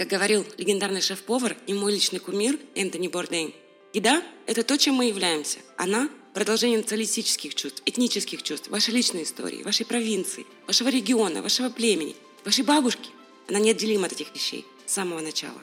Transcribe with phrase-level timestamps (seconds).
[0.00, 3.52] Как говорил легендарный шеф-повар и мой личный кумир Энтони Бордейн,
[3.92, 5.58] еда– это то, чем мы являемся.
[5.76, 12.16] Она– продолжение националистических чувств, этнических чувств, вашей личной истории, вашей провинции, вашего региона, вашего племени,
[12.46, 13.10] вашей бабушки.
[13.46, 15.60] Она неотделима от этих вещей с самого начала.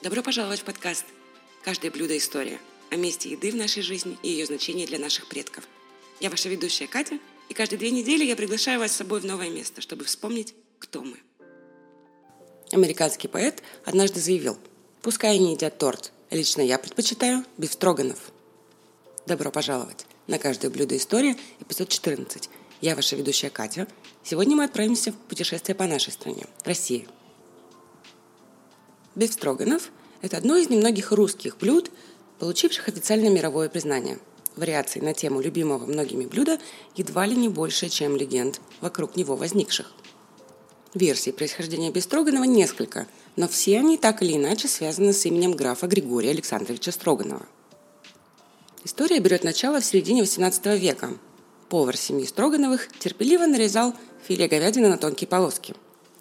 [0.00, 1.04] Добро пожаловать в подкаст
[1.64, 2.60] «Каждое блюдо– история»
[2.90, 5.64] о месте еды в нашей жизни и ее значении для наших предков.
[6.20, 9.50] Я ваша ведущая Катя, и каждые две недели я приглашаю вас с собой в новое
[9.50, 11.16] место, чтобы вспомнить, кто мы.
[12.74, 14.58] Американский поэт однажды заявил,
[15.00, 18.18] пускай они едят торт, лично я предпочитаю бифстроганов.
[19.26, 22.50] Добро пожаловать на каждое блюдо история, эпизод 14.
[22.80, 23.86] Я ваша ведущая Катя.
[24.24, 27.06] Сегодня мы отправимся в путешествие по нашей стране, России.
[29.14, 31.92] Бифстроганов– это одно из немногих русских блюд,
[32.40, 34.18] получивших официальное мировое признание.
[34.56, 36.58] Вариаций на тему любимого многими блюда
[36.96, 39.92] едва ли не больше, чем легенд вокруг него возникших–
[40.94, 46.30] Версий происхождения Бестроганова несколько, но все они так или иначе связаны с именем графа Григория
[46.30, 47.44] Александровича Строганова.
[48.84, 51.10] История берет начало в середине XVIII века.
[51.68, 53.92] Повар семьи Строгановых терпеливо нарезал
[54.28, 55.74] филе говядины на тонкие полоски.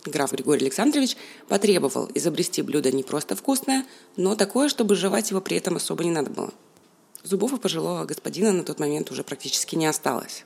[0.06, 3.86] Граф Григорий Александрович потребовал изобрести блюдо не просто вкусное,
[4.18, 6.52] но такое, чтобы жевать его при этом особо не надо было.
[7.22, 10.46] Зубов у пожилого господина на тот момент уже практически не осталось.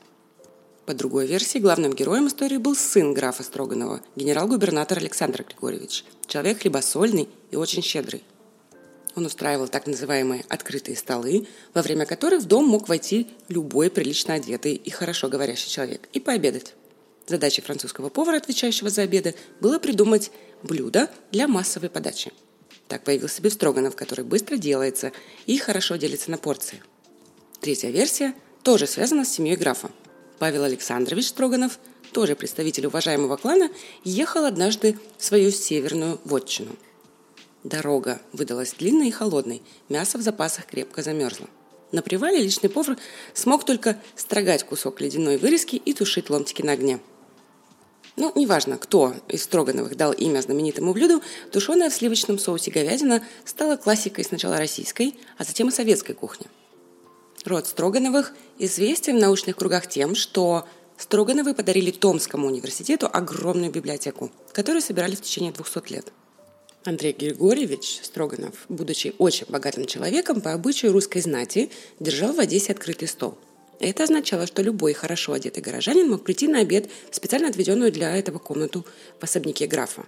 [0.88, 7.28] По другой версии, главным героем истории был сын графа Строганова, генерал-губернатор Александр Григорьевич, человек хлебосольный
[7.52, 8.24] и очень щедрый.
[9.14, 14.36] Он устраивал так называемые «открытые столы», во время которых в дом мог войти любой прилично
[14.36, 16.74] одетый и хорошо говорящий человек и пообедать.
[17.28, 20.32] Задачей французского повара, отвечающего за обеды, было придумать
[20.64, 22.32] блюдо для массовой подачи.
[22.88, 25.12] Так появился бифстроганов, который быстро делается
[25.48, 26.82] и хорошо делится на порции.
[27.60, 29.92] Третья версия тоже связана с семьей графа.
[30.40, 31.80] Павел Александрович Строганов,
[32.12, 33.70] тоже представитель уважаемого клана,
[34.04, 36.76] ехал однажды в свою северную вотчину.
[37.64, 41.48] Дорога выдалась длинной и холодной, мясо в запасах крепко замерзло.
[41.92, 42.98] На привале личный повар
[43.34, 47.00] смог только строгать кусок ледяной вырезки и тушить ломтики на огне.
[48.16, 53.78] Ну, неважно, кто из Строгановых дал имя знаменитому блюду, тушеная в сливочном соусе говядина стала
[53.78, 56.48] классикой сначала российской, а затем и советской кухни.
[57.46, 60.66] Род Строгановых известен в научных кругах тем, что
[60.98, 66.12] Строгановы подарили Томскому университету огромную библиотеку, которую собирали в течение 200 лет.
[66.84, 73.08] Андрей Григорьевич Строганов, будучи очень богатым человеком, по обычаю русской знати, держал в Одессе открытый
[73.08, 73.38] стол.
[73.80, 78.16] Это означало, что любой хорошо одетый горожанин мог прийти на обед в специально отведенную для
[78.16, 78.86] этого комнату
[79.20, 80.06] в особняке графа.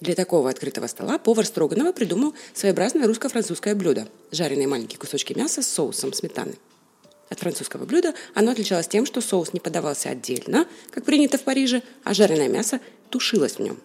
[0.00, 5.68] Для такого открытого стола повар Строганова придумал своеобразное русско-французское блюдо– жареные маленькие кусочки мяса с
[5.68, 6.54] соусом сметаны–
[7.30, 11.82] от французского блюда оно отличалось тем, что соус не подавался отдельно, как принято в Париже,
[12.02, 13.78] а жареное мясо тушилось в нем.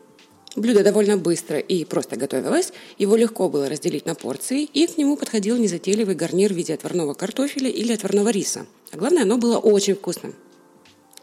[0.56, 5.16] Блюдо довольно быстро и просто готовилось, его легко было разделить на порции, и к нему
[5.16, 8.66] подходил незатейливый гарнир в виде отварного картофеля или отварного риса.
[8.92, 10.34] А главное, оно было очень вкусным.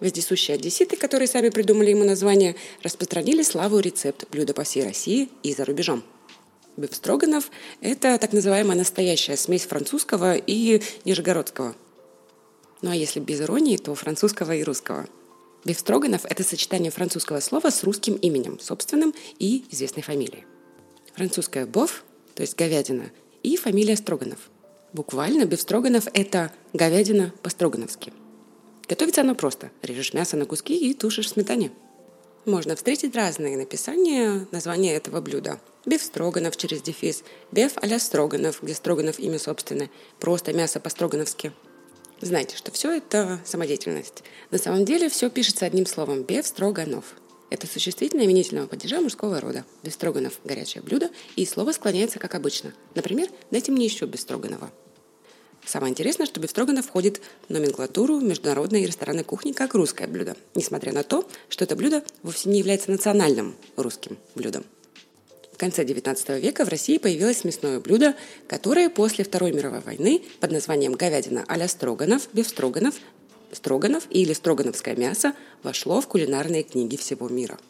[0.02, 5.54] Вездесущие одесситы, которые сами придумали ему название, распространили славу рецепт блюда по всей России и
[5.54, 6.02] за рубежом.
[6.76, 11.74] Бифстроганов– это так называемая настоящая смесь французского и нижегородского–
[12.82, 15.06] ну а если без иронии, то французского и русского.
[15.64, 20.44] Бифстроганов– это сочетание французского слова с русским именем, собственным и известной фамилией.
[21.14, 22.02] Французская «бов»,
[22.34, 23.10] то есть говядина,
[23.44, 24.50] и фамилия Строганов.
[24.92, 28.12] Буквально бифстроганов– это говядина по-строгановски.
[28.92, 29.70] Готовится оно просто.
[29.80, 31.72] Режешь мясо на куски и тушишь в сметане.
[32.44, 35.58] Можно встретить разные написания названия этого блюда.
[35.86, 39.88] Биф Строганов через дефис, беф а Строганов, где Строганов имя собственное,
[40.20, 41.52] просто мясо по-строгановски–
[42.20, 44.22] Знайте, что все это самодеятельность.
[44.50, 47.16] На самом деле все пишется одним словом– Бефстроганов.
[47.48, 49.64] Это существительное именительного падежа мужского рода.
[49.82, 52.74] Бестроганов– горячее блюдо, и слово склоняется как обычно.
[52.94, 54.70] Например, дайте мне еще бестроганова.
[55.64, 61.02] Самое интересное, что бефстроганов входит в номенклатуру международной ресторанной кухни как русское блюдо, несмотря на
[61.02, 64.64] то, что это блюдо вовсе не является национальным русским блюдом
[65.62, 68.16] конце XIX века в России появилось мясное блюдо,
[68.48, 72.96] которое после Второй мировой войны под названием говядина а-ля строганов, бифстроганов,
[73.52, 77.60] строганов или строгановское мясо вошло в кулинарные книги всего мира.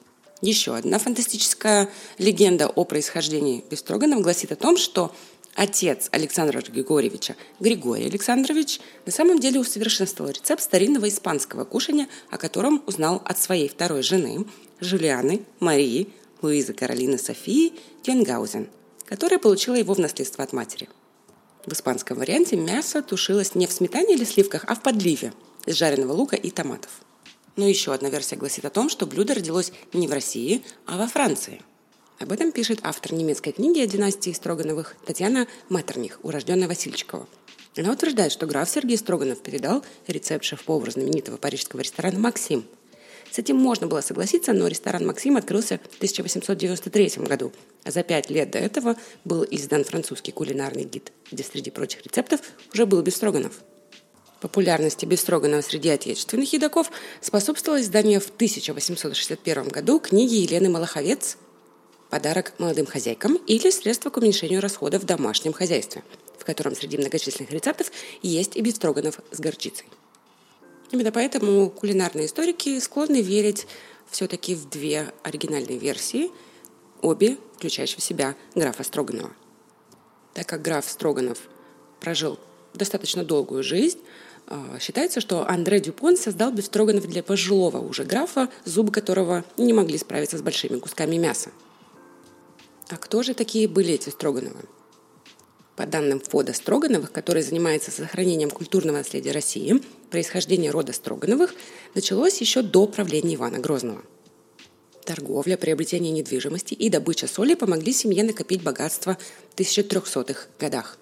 [0.40, 5.14] Еще одна фантастическая легенда о происхождении бифстроганов гласит о том, что
[5.54, 12.82] отец Александра Григорьевича, Григорий Александрович, на самом деле усовершенствовал рецепт старинного испанского кушания, о котором
[12.86, 14.46] узнал от своей второй жены,
[14.80, 16.08] Жулианы Марии
[16.42, 17.72] Луизы Каролины Софии
[18.02, 18.68] Тенгаузен,
[19.04, 20.88] которая получила его в наследство от матери.
[21.64, 25.32] В испанском варианте мясо тушилось не в сметане или сливках, а в подливе
[25.64, 26.90] из жареного лука и томатов.
[27.54, 31.06] Но еще одна версия гласит о том, что блюдо родилось не в России, а во
[31.06, 31.60] Франции.
[32.22, 37.26] Об этом пишет автор немецкой книги о династии Строгановых Татьяна Матерних, урожденная Васильчикова.
[37.76, 42.64] Она утверждает, что граф Сергей Строганов передал рецепт шеф-повара знаменитого парижского ресторана «Максим».
[43.32, 47.52] С этим можно было согласиться, но ресторан «Максим» открылся в 1893 году,
[47.82, 52.40] а за пять лет до этого был издан французский кулинарный гид, где среди прочих рецептов
[52.72, 53.54] уже был Бестроганов.
[54.40, 61.36] Популярности Бестроганова среди отечественных едоков способствовало издание в 1861 году книги Елены Малаховец
[62.12, 66.04] подарок молодым хозяйкам или средство к уменьшению расходов в домашнем хозяйстве,
[66.36, 69.86] в котором среди многочисленных рецептов есть и бестроганов с горчицей.
[70.90, 73.66] Именно поэтому кулинарные историки склонны верить
[74.10, 76.30] все-таки в две оригинальные версии,
[77.00, 79.32] обе включающие в себя графа Строганова.
[80.34, 81.38] Так как граф Строганов
[81.98, 82.38] прожил
[82.74, 84.00] достаточно долгую жизнь,
[84.48, 89.96] а, Считается, что Андре Дюпон создал бефстроганов для пожилого уже графа, зубы которого не могли
[89.96, 91.52] справиться с большими кусками мяса.
[92.92, 94.64] А кто же такие были эти Строгановы?
[95.76, 101.54] По данным Фода Строгановых, который занимается сохранением культурного наследия России, происхождение рода Строгановых
[101.94, 104.02] началось еще до правления Ивана Грозного.
[105.06, 109.16] Торговля, приобретение недвижимости и добыча соли помогли семье накопить богатство
[109.54, 110.98] в 1300-х годах.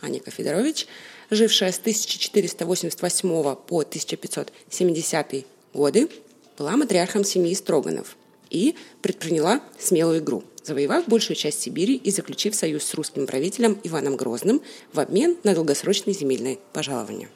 [0.00, 0.86] Аника Федорович,
[1.28, 6.08] жившая с 1488 по 1570 годы,
[6.56, 8.16] была матриархом семьи Строганов
[8.50, 14.16] и предприняла смелую игру– завоевав большую часть Сибири и заключив союз с русским правителем Иваном
[14.16, 14.62] Грозным
[14.92, 17.28] в обмен на долгосрочные земельные пожалования.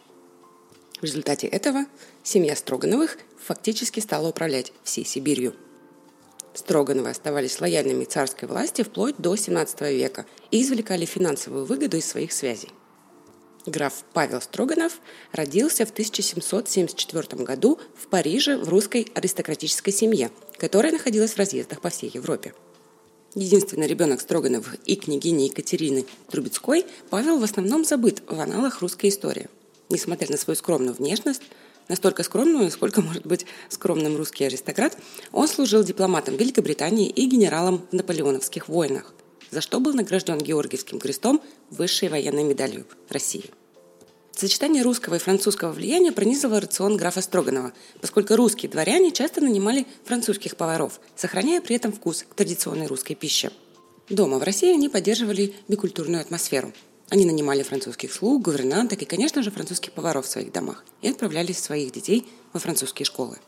[1.00, 1.86] В результате этого
[2.22, 5.54] семья Строгановых фактически стала управлять всей Сибирью.
[6.54, 12.32] Строгановы оставались лояльными царской власти вплоть до XVII века и извлекали финансовую выгоду из своих
[12.32, 12.70] связей.
[13.66, 15.00] Граф Павел Строганов
[15.32, 21.88] родился в 1774 году в Париже в русской аристократической семье, которая находилась в разъездах по
[21.88, 22.52] всей Европе.
[23.34, 29.48] Единственный ребенок Строгановых и княгини Екатерины Трубецкой, Павел в основном забыт в аналах русской истории.
[29.88, 31.42] Несмотря на свою скромную внешность,
[31.88, 34.96] настолько скромную, сколько может быть скромным русский аристократ,
[35.32, 39.13] он служил дипломатом Великобритании и генералом в наполеоновских войнах,
[39.54, 41.40] за что был награжден Георгиевским крестом
[41.70, 43.50] высшей военной медалью России.
[44.32, 50.56] Сочетание русского и французского влияния пронизывало рацион графа Строганова, поскольку русские дворяне часто нанимали французских
[50.56, 53.52] поваров, сохраняя при этом вкус к традиционной русской пище.
[54.08, 56.72] Дома в России они поддерживали бикультурную атмосферу.
[57.10, 61.52] Они нанимали французских слуг, гувернанток и, конечно же, французских поваров в своих домах и отправляли
[61.52, 63.38] своих детей во французские школы.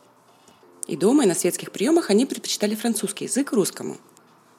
[0.87, 3.97] И дома, и на светских приемах они предпочитали французский язык русскому.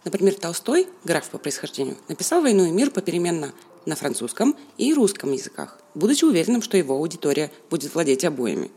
[0.04, 3.52] Например, Толстой, граф по происхождению, написал «Войну и мир» попеременно
[3.84, 8.70] на французском и русском языках, будучи уверенным, что его аудитория будет владеть обоими.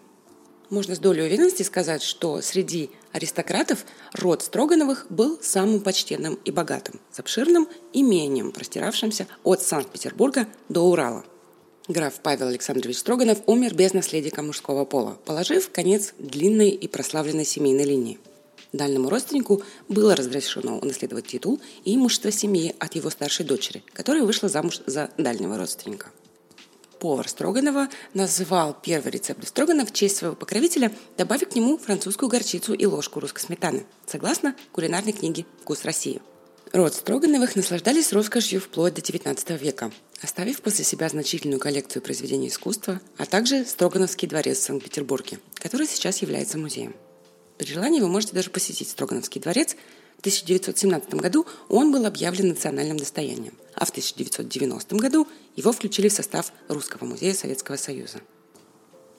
[0.69, 7.01] Можно с долей уверенности сказать, что среди аристократов род Строгановых был самым почтенным и богатым,
[7.11, 11.25] с обширным имением, простиравшимся от Санкт-Петербурга до Урала.
[11.89, 17.83] Граф Павел Александрович Строганов умер без наследника мужского пола, положив конец длинной и прославленной семейной
[17.83, 18.19] линии–
[18.73, 24.47] Дальнему родственнику было разрешено унаследовать титул и имущество семьи от его старшей дочери, которая вышла
[24.47, 26.11] замуж за дальнего родственника.
[26.99, 32.73] Повар Строганова назвал первый рецепт Строгана в честь своего покровителя, добавив к нему французскую горчицу
[32.73, 36.21] и ложку русской сметаны, согласно кулинарной книге «Вкус России».
[36.71, 43.01] Род Строгановых наслаждались роскошью вплоть до XIX века, оставив после себя значительную коллекцию произведений искусства,
[43.17, 46.95] а также Строгановский дворец в Санкт-Петербурге, который сейчас является музеем.
[47.61, 49.75] При желании вы можете даже посетить Строгановский дворец.
[50.17, 56.11] В 1917 году он был объявлен национальным достоянием, а в 1990 году его включили в
[56.11, 58.17] состав Русского музея Советского Союза.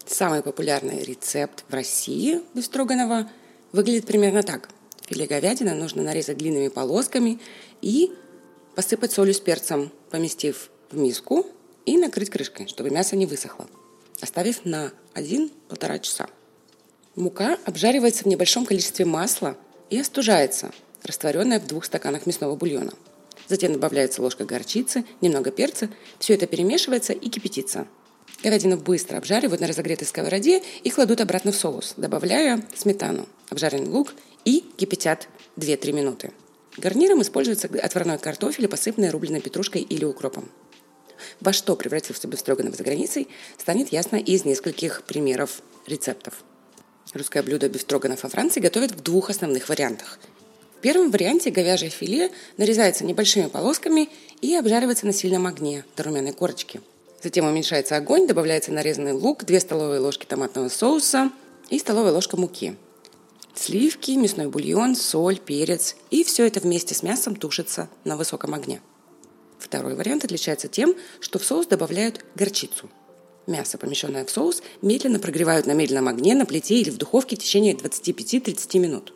[0.06, 3.30] Самый популярный рецепт в России Бестроганова
[3.70, 4.70] выглядит примерно так.
[5.06, 7.38] Филе говядины нужно нарезать длинными полосками
[7.80, 8.10] и
[8.74, 11.46] посыпать солью с перцем, поместив в миску
[11.86, 13.68] и накрыть крышкой, чтобы мясо не высохло,
[14.20, 16.28] оставив на 1-1,5 часа.
[17.14, 19.56] Мука обжаривается в небольшом количестве масла
[19.90, 20.70] и остужается,
[21.02, 22.92] растворенная в двух стаканах мясного бульона.
[23.48, 27.86] Затем добавляется ложка горчицы, немного перца, все это перемешивается и кипятится.
[28.42, 34.14] Говядину быстро обжаривают на разогретой сковороде и кладут обратно в соус, добавляя сметану, обжаренный лук
[34.46, 35.28] и кипятят
[35.58, 36.32] 2-3 минуты.
[36.78, 40.48] Гарниром используется отварной картофель, посыпанный рубленой петрушкой или укропом.
[41.40, 43.28] Во что превратился бестроганов за границей,
[43.58, 46.42] станет ясно из нескольких примеров рецептов.
[47.14, 50.18] Русское блюдо бифстроганов во Франции готовят в двух основных вариантах.
[50.78, 54.08] В первом варианте говяжье филе нарезается небольшими полосками
[54.40, 56.80] и обжаривается на сильном огне до румяной корочки.
[57.22, 61.30] Затем уменьшается огонь, добавляется нарезанный лук, 2 столовые ложки томатного соуса
[61.68, 62.76] и столовая ложка муки.
[63.54, 65.96] Сливки, мясной бульон, соль, перец.
[66.10, 68.80] И все это вместе с мясом тушится на высоком огне.
[69.58, 72.88] Второй вариант отличается тем, что в соус добавляют горчицу.
[73.46, 77.40] Мясо, помещенное в соус, медленно прогревают на медленном огне на плите или в духовке в
[77.40, 79.12] течение 25-30 минут.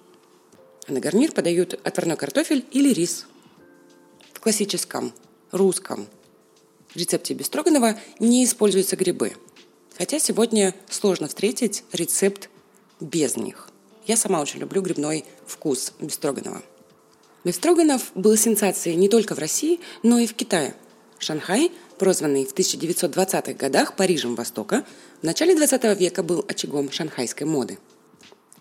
[0.88, 3.26] А на гарнир подают отварной картофель или рис.
[4.32, 5.12] В классическом
[5.52, 6.06] русском
[6.94, 9.32] рецепте Бестроганова не используются грибы.
[9.96, 12.50] Хотя сегодня сложно встретить рецепт
[13.00, 13.68] без них.
[14.06, 16.62] Я сама очень люблю грибной вкус Бестроганова.
[17.44, 20.74] Бестроганов был сенсацией не только в России, но и в Китае.
[21.18, 24.84] Шанхай, прозванный в 1920-х годах Парижем Востока,
[25.22, 27.78] в начале 20 века был очагом шанхайской моды.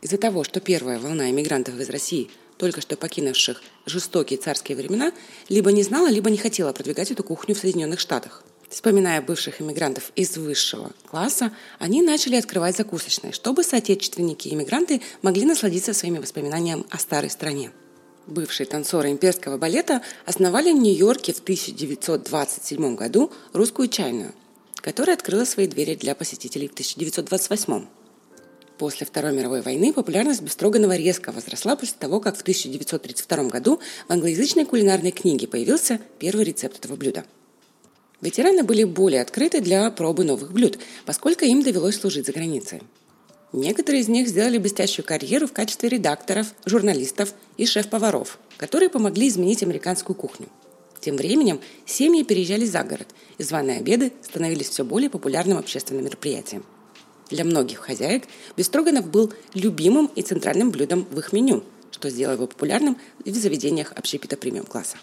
[0.01, 5.11] Из-за того, что первая волна иммигрантов из России– только что покинувших жестокие царские времена,
[5.49, 8.43] либо не знала, либо не хотела продвигать эту кухню в Соединенных Штатах.
[8.69, 15.45] Вспоминая бывших иммигрантов из высшего класса, они начали открывать закусочные, чтобы соотечественники и иммигранты могли
[15.45, 17.71] насладиться своими воспоминаниями о старой стране.
[18.27, 24.33] Бывшие танцоры имперского балета основали в Нью-Йорке в 1927 году русскую чайную,
[24.77, 27.85] которая открыла свои двери для посетителей в 1928
[28.79, 34.11] После Второй мировой войны популярность Бестроганова резко возросла после того, как в 1932 году в
[34.11, 37.23] англоязычной кулинарной книге появился первый рецепт этого блюда.
[38.21, 42.81] Ветераны были более открыты для пробы новых блюд, поскольку им довелось служить за границей.
[43.53, 49.63] Некоторые из них сделали блестящую карьеру в качестве редакторов, журналистов и шеф-поваров, которые помогли изменить
[49.63, 50.47] американскую кухню.
[50.99, 56.65] Тем временем семьи переезжали за город, и званые обеды становились все более популярным общественным мероприятием.
[57.29, 58.23] Для многих хозяек
[58.55, 63.93] бестроганов был любимым и центральным блюдом в их меню, что сделало его популярным в заведениях
[63.95, 64.97] общепита премиум-класса.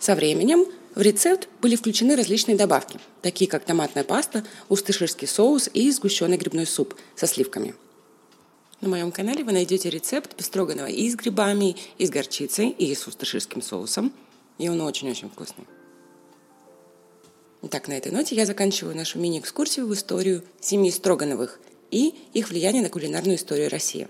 [0.00, 0.64] Со временем
[0.94, 6.66] в рецепт были включены различные добавки, такие как томатная паста, устыширский соус и сгущенный грибной
[6.66, 7.74] суп со сливками.
[8.80, 13.06] На моем канале вы найдете рецепт бестроганова и с грибами, и с горчицей, и с
[13.08, 14.12] устыширским соусом.
[14.58, 15.64] И он очень-очень вкусный.
[17.62, 21.58] Итак, на этой ноте я заканчиваю нашу мини-экскурсию в историю семьи Строгановых
[21.90, 24.06] и их влияние на кулинарную историю России.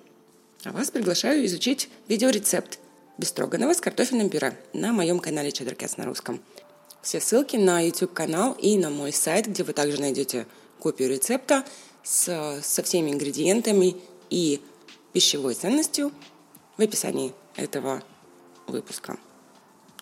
[0.65, 2.79] А вас приглашаю изучить видеорецепт
[3.19, 6.41] бестроганова с картофельным пюре на моем канале Чедркес на русском.
[7.03, 10.47] Все ссылки на YouTube-канал и на мой сайт, где вы также найдете
[10.79, 11.65] копию рецепта
[12.03, 13.97] с, со всеми ингредиентами
[14.31, 14.63] и
[15.13, 16.13] пищевой ценностью
[16.77, 18.03] в описании этого
[18.67, 19.19] выпуска.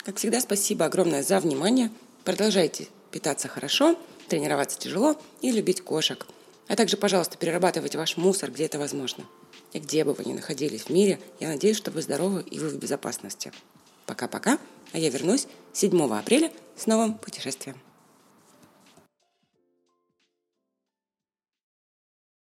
[0.04, 1.90] Как всегда, спасибо огромное за внимание.
[2.24, 6.26] Продолжайте питаться хорошо, тренироваться тяжело и любить кошек.
[6.68, 9.24] А также, пожалуйста, перерабатывайте ваш мусор, где это возможно.
[9.76, 12.70] И где бы вы ни находились в мире, я надеюсь, что вы здоровы и вы
[12.70, 13.52] в безопасности.
[14.06, 14.58] Пока-пока,
[14.94, 17.76] а я вернусь 7 апреля с новым путешествием.